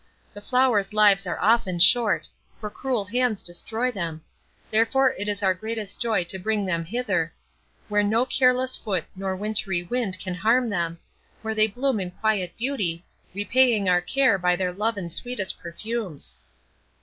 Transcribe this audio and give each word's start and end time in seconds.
The 0.33 0.41
flowers' 0.41 0.93
lives 0.93 1.27
are 1.27 1.39
often 1.39 1.77
short, 1.77 2.27
for 2.57 2.71
cruel 2.71 3.05
hands 3.05 3.43
destroy 3.43 3.91
them; 3.91 4.23
therefore 4.71 5.11
is 5.11 5.27
it 5.27 5.45
our 5.45 5.53
greatest 5.53 6.01
joy 6.01 6.23
to 6.23 6.39
bring 6.39 6.65
them 6.65 6.83
hither, 6.83 7.31
where 7.87 8.01
no 8.01 8.25
careless 8.25 8.75
foot 8.75 9.05
or 9.21 9.35
wintry 9.35 9.83
wind 9.83 10.19
can 10.19 10.33
harm 10.33 10.69
them, 10.69 10.97
where 11.43 11.53
they 11.53 11.67
bloom 11.67 11.99
in 11.99 12.09
quiet 12.09 12.57
beauty, 12.57 13.05
repaying 13.35 13.87
our 13.87 14.01
care 14.01 14.39
by 14.39 14.55
their 14.55 14.73
love 14.73 14.97
and 14.97 15.13
sweetest 15.13 15.59
perfumes." 15.59 16.35